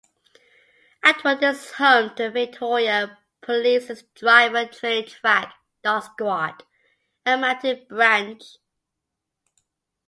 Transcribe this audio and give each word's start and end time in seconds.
Attwood 1.05 1.43
is 1.43 1.73
home 1.73 2.15
to 2.15 2.31
Victoria 2.31 3.19
Police's 3.41 4.01
driver 4.15 4.65
training 4.65 5.09
track, 5.09 5.53
Dog 5.83 6.01
Squad 6.05 6.63
and 7.23 7.41
Mounted 7.41 7.87
Branch. 7.87 8.41